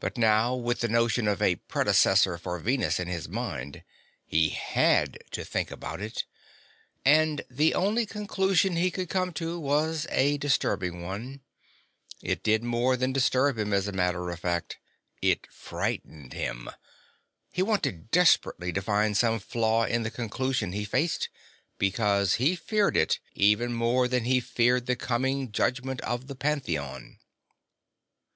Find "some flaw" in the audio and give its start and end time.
19.16-19.84